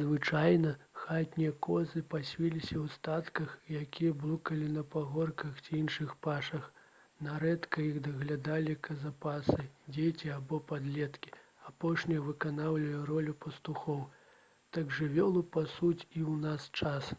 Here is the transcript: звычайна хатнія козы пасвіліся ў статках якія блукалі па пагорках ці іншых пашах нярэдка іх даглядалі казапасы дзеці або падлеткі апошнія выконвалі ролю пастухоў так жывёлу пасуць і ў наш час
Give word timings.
звычайна 0.00 0.70
хатнія 1.04 1.54
козы 1.66 2.02
пасвіліся 2.12 2.76
ў 2.82 2.92
статках 2.96 3.54
якія 3.78 4.12
блукалі 4.26 4.68
па 4.76 4.84
пагорках 4.92 5.58
ці 5.64 5.74
іншых 5.80 6.14
пашах 6.28 6.68
нярэдка 7.28 7.88
іх 7.88 7.98
даглядалі 8.06 8.76
казапасы 8.90 9.58
дзеці 9.98 10.32
або 10.38 10.62
падлеткі 10.70 11.34
апошнія 11.74 12.24
выконвалі 12.30 12.94
ролю 13.12 13.38
пастухоў 13.48 14.02
так 14.78 14.96
жывёлу 15.02 15.46
пасуць 15.60 15.96
і 16.00 16.08
ў 16.08 16.40
наш 16.48 16.72
час 16.82 17.14